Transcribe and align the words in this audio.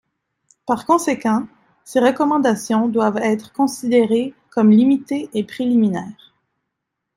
Par 0.65 0.87
conséquent, 0.87 1.45
ces 1.83 1.99
recommandations 1.99 2.87
doivent 2.87 3.19
être 3.19 3.53
considérées 3.53 4.33
comme 4.49 4.71
limitées 4.71 5.29
et 5.35 5.43
préliminaires. 5.43 6.33